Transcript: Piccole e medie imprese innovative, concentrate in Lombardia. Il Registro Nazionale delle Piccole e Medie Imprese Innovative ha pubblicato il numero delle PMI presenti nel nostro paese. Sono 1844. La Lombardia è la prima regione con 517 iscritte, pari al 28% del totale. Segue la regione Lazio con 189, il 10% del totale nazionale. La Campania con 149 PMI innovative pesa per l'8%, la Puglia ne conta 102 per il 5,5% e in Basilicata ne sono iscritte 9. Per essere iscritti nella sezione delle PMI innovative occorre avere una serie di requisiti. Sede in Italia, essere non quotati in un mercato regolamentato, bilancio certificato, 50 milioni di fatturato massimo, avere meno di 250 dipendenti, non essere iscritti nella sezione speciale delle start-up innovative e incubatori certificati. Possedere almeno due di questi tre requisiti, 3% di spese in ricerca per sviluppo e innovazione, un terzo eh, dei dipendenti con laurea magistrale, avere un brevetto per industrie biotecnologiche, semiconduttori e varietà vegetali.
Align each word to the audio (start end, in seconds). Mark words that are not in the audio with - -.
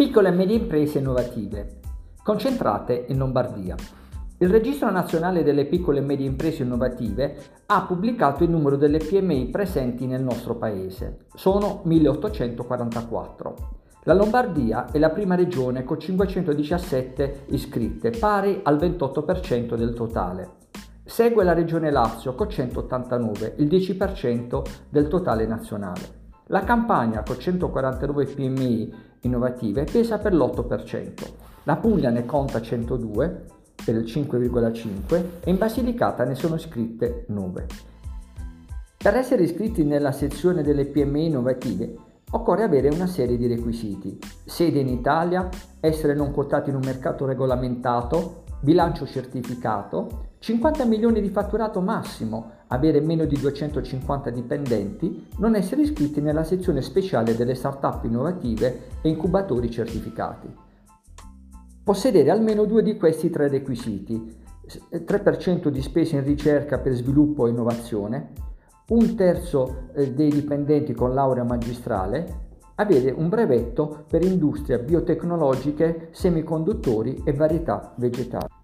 Piccole 0.00 0.30
e 0.30 0.32
medie 0.32 0.56
imprese 0.56 0.98
innovative, 0.98 1.80
concentrate 2.22 3.04
in 3.08 3.18
Lombardia. 3.18 3.76
Il 4.38 4.48
Registro 4.48 4.90
Nazionale 4.90 5.42
delle 5.42 5.66
Piccole 5.66 5.98
e 5.98 6.00
Medie 6.00 6.26
Imprese 6.26 6.62
Innovative 6.62 7.36
ha 7.66 7.82
pubblicato 7.82 8.42
il 8.42 8.48
numero 8.48 8.76
delle 8.76 8.96
PMI 8.96 9.48
presenti 9.48 10.06
nel 10.06 10.22
nostro 10.22 10.54
paese. 10.54 11.26
Sono 11.34 11.82
1844. 11.84 13.54
La 14.04 14.14
Lombardia 14.14 14.90
è 14.90 14.98
la 14.98 15.10
prima 15.10 15.34
regione 15.34 15.84
con 15.84 16.00
517 16.00 17.44
iscritte, 17.48 18.08
pari 18.08 18.60
al 18.62 18.78
28% 18.78 19.74
del 19.74 19.92
totale. 19.92 20.52
Segue 21.04 21.44
la 21.44 21.52
regione 21.52 21.90
Lazio 21.90 22.34
con 22.34 22.48
189, 22.48 23.56
il 23.58 23.66
10% 23.66 24.62
del 24.88 25.08
totale 25.08 25.46
nazionale. 25.46 26.20
La 26.46 26.64
Campania 26.64 27.22
con 27.22 27.38
149 27.38 28.24
PMI 28.24 29.08
innovative 29.22 29.84
pesa 29.84 30.18
per 30.18 30.34
l'8%, 30.34 31.12
la 31.64 31.76
Puglia 31.76 32.10
ne 32.10 32.24
conta 32.24 32.60
102 32.60 33.44
per 33.84 33.94
il 33.94 34.04
5,5% 34.04 35.24
e 35.40 35.50
in 35.50 35.58
Basilicata 35.58 36.24
ne 36.24 36.34
sono 36.34 36.56
iscritte 36.56 37.24
9. 37.28 37.66
Per 38.96 39.16
essere 39.16 39.44
iscritti 39.44 39.84
nella 39.84 40.12
sezione 40.12 40.62
delle 40.62 40.86
PMI 40.86 41.26
innovative 41.26 41.96
occorre 42.32 42.62
avere 42.62 42.88
una 42.88 43.06
serie 43.06 43.36
di 43.36 43.46
requisiti. 43.46 44.18
Sede 44.44 44.80
in 44.80 44.88
Italia, 44.88 45.48
essere 45.80 46.14
non 46.14 46.32
quotati 46.32 46.70
in 46.70 46.76
un 46.76 46.82
mercato 46.84 47.24
regolamentato, 47.24 48.44
bilancio 48.60 49.06
certificato, 49.06 50.28
50 50.38 50.84
milioni 50.84 51.20
di 51.20 51.28
fatturato 51.30 51.80
massimo, 51.80 52.52
avere 52.68 53.00
meno 53.00 53.24
di 53.24 53.36
250 53.36 54.30
dipendenti, 54.30 55.28
non 55.38 55.54
essere 55.54 55.82
iscritti 55.82 56.20
nella 56.20 56.44
sezione 56.44 56.82
speciale 56.82 57.34
delle 57.34 57.54
start-up 57.54 58.04
innovative 58.04 58.88
e 59.02 59.08
incubatori 59.08 59.70
certificati. 59.70 60.48
Possedere 61.82 62.30
almeno 62.30 62.64
due 62.64 62.82
di 62.82 62.96
questi 62.96 63.30
tre 63.30 63.48
requisiti, 63.48 64.36
3% 64.90 65.68
di 65.68 65.82
spese 65.82 66.16
in 66.16 66.24
ricerca 66.24 66.78
per 66.78 66.92
sviluppo 66.92 67.46
e 67.46 67.50
innovazione, 67.50 68.32
un 68.88 69.14
terzo 69.14 69.88
eh, 69.94 70.12
dei 70.12 70.30
dipendenti 70.30 70.92
con 70.92 71.14
laurea 71.14 71.44
magistrale, 71.44 72.48
avere 72.80 73.10
un 73.10 73.28
brevetto 73.28 74.04
per 74.08 74.22
industrie 74.22 74.78
biotecnologiche, 74.80 76.08
semiconduttori 76.12 77.22
e 77.24 77.32
varietà 77.32 77.92
vegetali. 77.96 78.59